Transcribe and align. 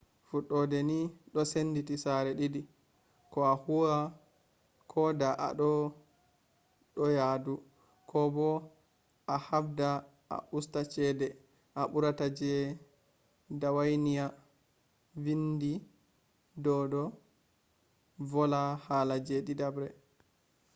fudode 0.27 0.79
ni 0.89 0.97
do 1.33 1.39
senditi 1.51 1.95
sare 2.03 2.31
didi: 2.39 2.61
ko 3.31 3.37
a 3.51 3.53
huwa 3.63 3.95
koda 4.91 5.29
ado 5.47 5.71
do 6.95 7.05
yadu 7.17 7.55
ko 8.09 8.17
bo 8.35 8.49
ahabda 9.35 9.89
a 10.35 10.37
usta 10.57 10.81
chede 10.93 11.27
a 11.79 11.81
barata 11.91 12.25
je 12.37 12.51
dawainiya. 13.61 14.25
vindi 15.23 15.73
do’do 16.63 17.03
vola 18.31 18.61
hala 18.85 19.15
je 19.27 19.37
didabre 19.47 19.87